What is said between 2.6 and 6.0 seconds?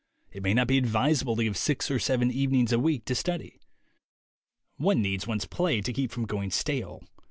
a week to study. One needs one's play to